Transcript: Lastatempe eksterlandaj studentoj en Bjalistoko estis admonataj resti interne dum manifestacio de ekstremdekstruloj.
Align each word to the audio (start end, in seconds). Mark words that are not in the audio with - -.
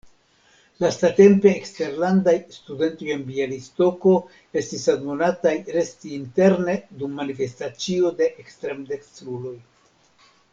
Lastatempe 0.83 1.49
eksterlandaj 1.57 2.33
studentoj 2.55 3.11
en 3.15 3.21
Bjalistoko 3.27 4.13
estis 4.61 4.87
admonataj 4.95 5.53
resti 5.77 6.15
interne 6.17 6.79
dum 7.03 7.15
manifestacio 7.21 8.15
de 8.23 8.31
ekstremdekstruloj. 8.47 9.55